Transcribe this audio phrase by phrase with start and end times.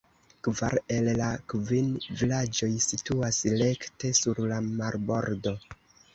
[0.45, 1.91] Kvar el la kvin
[2.21, 5.57] vilaĝoj situas rekte sur la marbordo.